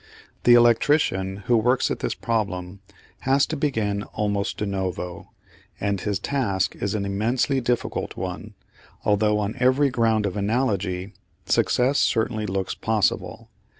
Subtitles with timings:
[0.45, 2.79] The electrician who works at this problem
[3.19, 5.29] has to begin almost de novo,
[5.79, 8.55] and his task is an immensely difficult one,
[9.05, 11.13] although on every ground of analogy
[11.45, 13.51] success certainly looks possible.